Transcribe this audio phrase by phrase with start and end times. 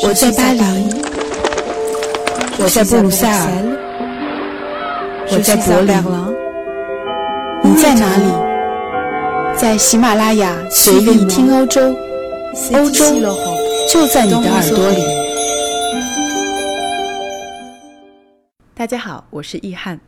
[0.00, 0.62] 我在巴黎，
[2.58, 3.36] 我在布鲁塞尔，
[5.30, 5.94] 我在柏林，
[7.62, 8.24] 你在哪里？
[9.54, 11.94] 在喜马拉雅随意听欧洲，
[12.72, 13.04] 欧洲
[13.86, 15.02] 就在你的耳朵里。
[18.72, 20.00] 大家好，我是易翰。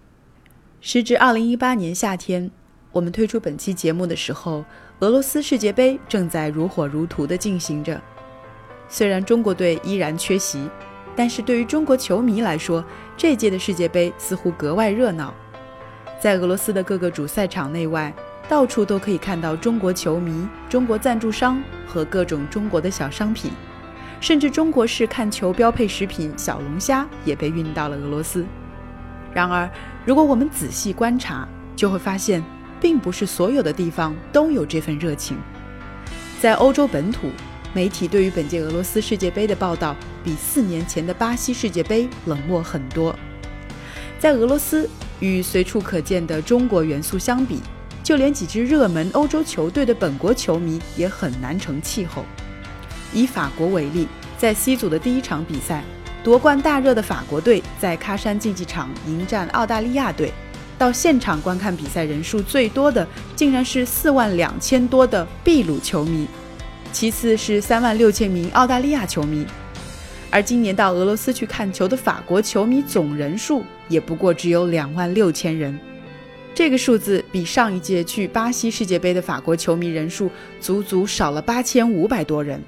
[0.81, 2.51] 时至二零一八年夏天，
[2.91, 4.65] 我们推出本期节目的时候，
[5.01, 8.01] 俄罗斯世界杯正在如火如荼地进行着。
[8.89, 10.69] 虽然中国队依然缺席，
[11.17, 12.85] 但是对于中国球迷来说，
[13.17, 15.35] 这届的世界杯似乎格外热闹。
[16.21, 18.15] 在俄罗斯的各个主赛场内外，
[18.49, 23.51] 到处都可以看到中国球迷、中国赞助商和各种中国的小商品，
[24.21, 28.45] 甚至中国式看球标配食品小龙虾也被运到了俄罗斯。
[29.33, 29.69] 然而，
[30.05, 32.43] 如果我们仔细观察，就会发现，
[32.81, 35.37] 并不是所有的地方都有这份热情。
[36.41, 37.31] 在欧洲本土。
[37.75, 43.15] 媒体对于本届俄罗斯世界杯的报道比四年前的巴西世界杯冷漠很多。
[44.17, 47.61] 在俄罗斯，与随处可见的中国元素相比，
[48.03, 52.25] 就连几支热门欧洲球队的本国球迷也很难成气候。
[53.13, 54.07] 以法国为例，
[54.39, 55.83] 在 C 组的第一场比赛，
[56.23, 60.33] 夺冠大热的法国队在喀山竞技场迎战澳大利亚队，
[60.79, 66.29] 到现场观看比赛人数最多的，竟然是四万两千多的秘鲁球迷。
[66.95, 69.45] 其次是三万六千名澳大利亚球迷，
[70.31, 75.77] 而今年到俄罗斯去看球的法国球迷总人数也不过只有两万六千人，
[76.55, 82.63] 这个数字比上一届去巴西世界杯的法国球迷人数足足少了八千五百多人。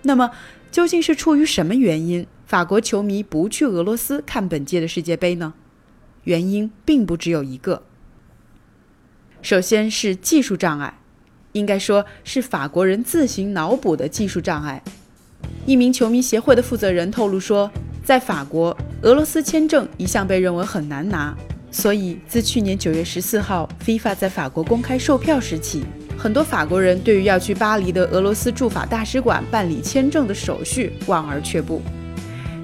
[0.00, 0.30] 那么，
[0.72, 5.52] 究竟是出于什么原因，法国球迷不去俄罗斯看本届的世界杯呢？
[6.24, 7.82] 原因并不只有一个，
[9.42, 10.94] 首先是技术障碍。
[11.52, 14.82] 应该说是法国人自行脑补的技术障碍。
[15.66, 17.70] 一名球迷协会的负责人透露说，
[18.04, 21.36] 在法国，俄罗斯签证一向被认为很难拿，
[21.70, 25.84] 所以自去年九月十四号，FIFA 在法国公开售票时起，
[26.18, 31.80] 很多法国人对于要去巴黎的俄罗斯驻法大使馆办理签证的手续望而却步。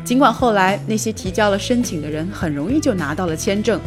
[0.04, 3.80] 尽管后来那些提交了申请的人很容易就拿到了签证，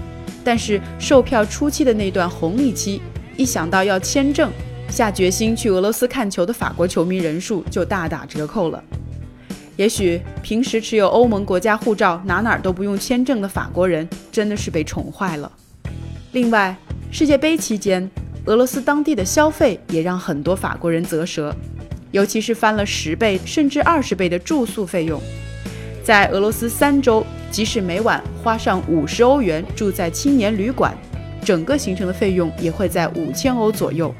[0.43, 3.01] 但是售票初期的那段红利期，
[3.37, 4.51] 一想到要签证，
[4.89, 8.83] 下决心去俄罗斯看球的法国球迷人数就大打折扣了。
[9.75, 15.49] 也许平时持有欧盟国家护照、哪哪都不用签证的法国人真的是被宠坏了。
[16.33, 16.75] 另外，
[17.11, 18.09] 世界杯期间，
[18.45, 21.55] 俄罗斯当地的消费也让很多法国人啧舌，
[22.11, 25.21] 尤其是翻了十倍甚至二十倍的住宿费用。
[26.03, 30.93] 在俄罗斯三周，即使每晚花上五十欧元住在青年旅馆，
[31.43, 34.13] 整个行程的费用也会在五千欧左右。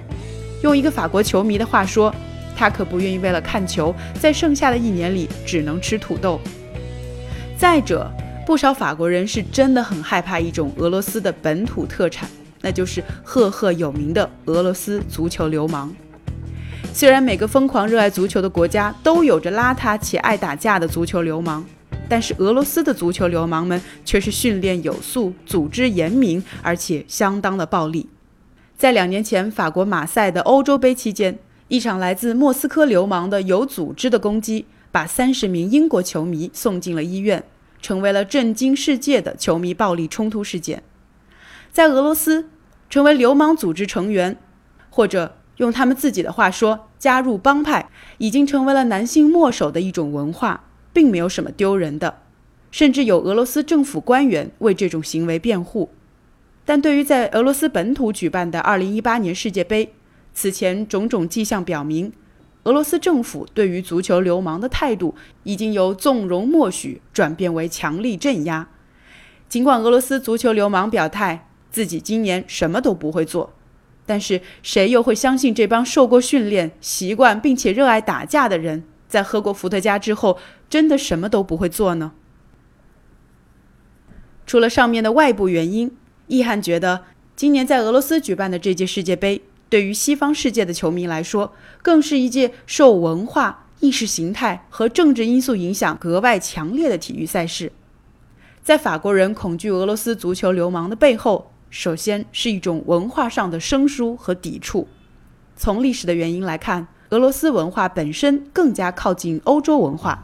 [0.62, 2.14] 用一个法国球迷的话说，
[2.56, 6.40] 他可不愿意为了看球，在剩下的一年里只能吃土豆。
[7.58, 8.12] 再者，
[8.46, 12.30] 不少法国人是真的很害怕一种俄罗斯的本土特产，
[12.62, 15.94] 那就是赫赫有名的俄罗斯足球流氓。
[16.94, 21.64] 虽然每个疯狂热爱足球的国家都有着邋遢且爱打架的足球流氓，
[22.10, 28.10] 但是俄罗斯的足球流氓们却是训练有素、组织严明，而且相当的暴力。
[28.80, 37.44] 在两年前法国马赛的欧洲杯期间，一场来自莫斯科流氓的有组织的攻击，把三十名英国球迷送进了医院，
[37.82, 40.82] 成为了震惊世界的球迷暴力冲突事件。
[41.74, 42.48] 在俄罗斯，
[42.90, 44.38] 成为流氓组织成员，
[44.90, 50.64] 或者用他们自己的话说，加入帮派，已经成为了男性墨守的一种文化，
[50.94, 52.20] 并没有什么丢人的，
[52.72, 55.90] 甚至有俄罗斯政府官员为这种行为辩护。
[56.70, 59.92] 但对于在俄罗斯本土举办的2018年世界杯，
[60.36, 62.14] 此前种种迹象表明，
[62.66, 68.70] 俄罗斯政府对于足球流氓的态度已经由纵容默许转变为强力镇压。
[69.48, 73.52] 尽管俄罗斯足球流氓表态自己今年什么都不会做，
[74.06, 80.38] 但是谁又会相信这帮受过训练、习惯并且热爱打架的人，在喝过伏特加之后
[80.70, 82.12] 真的什么都不会做呢？
[84.46, 85.98] 除了上面的外部原因。
[86.30, 87.02] 易翰觉得，
[87.36, 97.72] 今年在俄罗斯举办的这届世界杯，对于西方世界的球迷来说，更是一届受文化、意识形态和政治因素影响格外强烈的体育赛事。
[98.64, 104.88] 在法国人恐惧俄罗斯足球流氓的背后，首先是一种文化上的生疏和抵触。
[105.56, 110.24] 从历史的原因来看，俄罗斯文化本身更加靠近欧洲文化。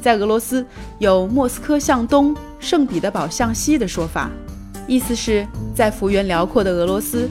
[0.00, 0.64] 在俄罗斯，
[0.98, 4.30] 有“莫斯科向东，圣彼得堡向西”的说法。
[4.86, 7.28] 意思是，在幅员辽阔的俄罗斯，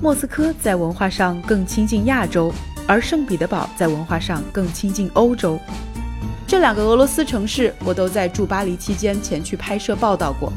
[0.00, 2.52] 莫斯科在文化上更亲近亚洲，
[2.86, 5.58] 而圣彼得堡在文化上更亲近欧洲。
[6.46, 10.52] 这两个俄罗斯城市，我都在驻巴黎期间前去拍摄报道过。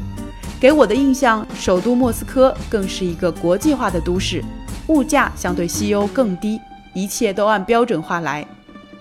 [0.60, 4.42] 给我的印象，首都莫斯科更是一个国际化的都市，
[4.86, 6.60] 物价相对西欧更低，
[6.94, 8.46] 一切都按标准化来。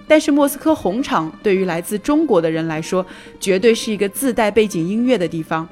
[0.07, 3.05] 但是莫斯科红场对于来自中国的人来说，
[3.39, 5.67] 绝对是一个自带背景音乐的地方，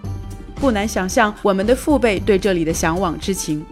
[0.63, 3.65] 不难想象我们的父辈对这里的向往之情。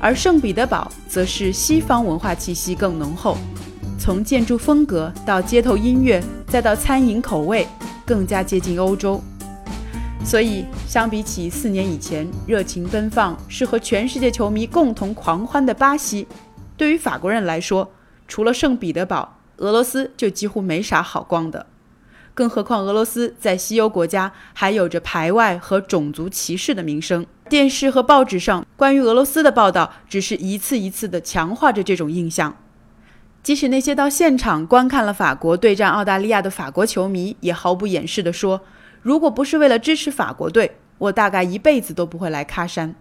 [0.00, 3.36] 而圣彼得堡则是西方文化气息更浓厚，
[3.98, 7.68] 从建筑风格到街头音乐，再到餐饮口味，
[8.06, 9.20] 更加接近欧洲。
[10.24, 16.26] 所以，相比起四年以前热情奔放、是和全世界球迷共同狂欢的巴西，
[16.74, 17.92] 对于法国人来说，
[18.26, 21.66] 除了圣彼得堡，俄罗斯就几乎没啥好逛的。
[22.34, 27.26] 更何况，俄罗斯在西欧国家还有着排外和种族歧视的名声。
[27.48, 32.56] 电视和报纸上关于俄罗斯的报道，只是一次一次地强化着这种印象。
[33.42, 38.62] 即使那些到现场观看了法国对战澳大利亚的法国球迷，也毫不掩饰地说
[39.02, 42.94] ：“如果不是为了支持法国队，我大概一辈子都不会来喀山。”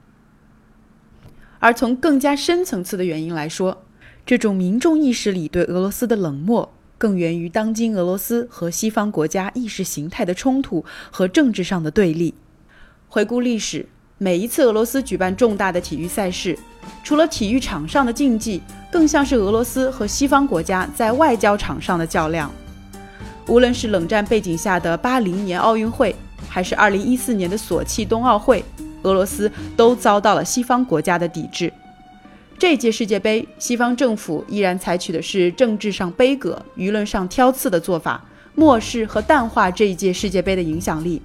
[1.59, 3.83] 而从更加深层次的原因来说，
[4.25, 12.35] 这种民众意识里对俄罗斯的冷漠，更源于当今俄罗斯和西方国家意识形态的冲突和政治上的对立。
[13.09, 13.87] 回顾历史。
[14.19, 16.55] 每一次俄罗斯举办重大的体育赛事，
[17.03, 18.61] 除了体育场上的竞技，
[18.91, 22.51] 更像是俄罗斯和西方国家在外交场上的较量。
[23.47, 26.15] 无论是冷战背景下的八零年奥运会，
[26.47, 28.63] 还是二零一四年的索契冬奥会，
[29.01, 31.73] 俄罗斯都遭到了西方国家的抵制。
[32.61, 38.23] 这届世界杯，西方政府依然采取的是政治上杯葛、舆论上挑刺的做法，
[38.53, 41.19] 漠视和淡化这一届世界杯的影响力。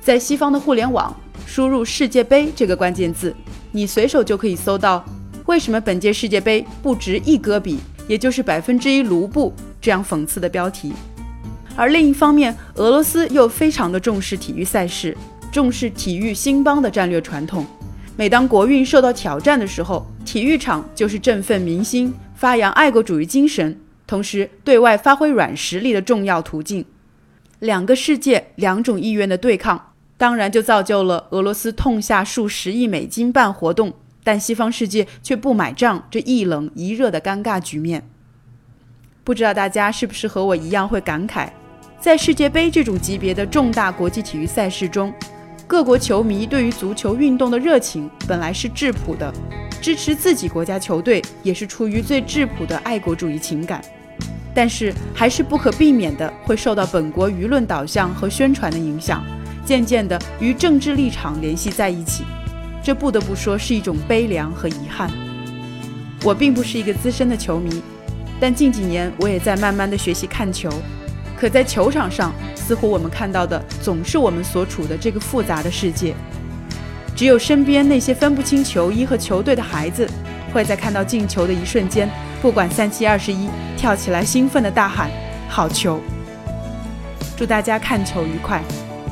[0.00, 1.16] 在西方的互联网。
[1.46, 3.32] 输入“世界杯”这个关键字，
[3.70, 5.04] 你随手就可以搜到
[5.46, 7.78] 为什么本届世界杯不值一戈比，
[8.08, 10.92] 也就是百分之一卢布这样讽刺的标题。
[11.76, 15.16] 而另一方面，俄罗斯又非常的重视体育赛事，
[15.52, 17.64] 重视体育兴邦的战略传统。
[18.16, 26.84] 每当国运受到挑战的时候，体育场就是振奋民心、发扬爱国主义精神，同时对外发挥软实力的重要途径。
[27.60, 29.94] 两个世界、两种意愿的对抗。
[30.18, 38.06] 当然，就造就了俄罗斯痛下数十亿美金办活动，但西方世界却不买账，这一冷一热的尴尬局面。
[39.24, 41.48] 不知道大家是不是和我一样会感慨，
[41.98, 45.10] 在世界杯这种级别的重大国际体育赛事中，
[45.66, 49.32] 各国球迷对于足球运动的热情本来是质朴的，
[49.80, 53.82] 支持自己国家球队也是出于最质朴的爱国主义情感，
[54.54, 59.24] 但是还是不可避免的会受到本国舆论导向和宣传的影响。
[59.64, 62.24] 渐渐地与政治立场联系在一起，
[62.82, 65.10] 这不得不说是一种悲凉和遗憾。
[66.24, 67.82] 我并不是一个资深的球迷，
[68.40, 70.70] 但近几年我也在慢慢的学习看球。
[71.36, 76.14] 可在球场上，似乎我们看到的总是我们所处的这个复杂的世界。
[77.18, 80.08] 只有身边那些分不清球衣和球队的孩子，
[80.52, 82.08] 会在看到进球的一瞬间，
[82.40, 85.10] 不管三七二十一，跳起来兴奋的大喊
[85.50, 86.00] “好球”。
[87.36, 88.62] 祝大家看球愉快！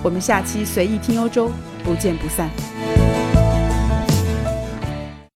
[0.04, 1.50] 我们下期随意听欧洲，
[1.82, 2.48] 不见不散。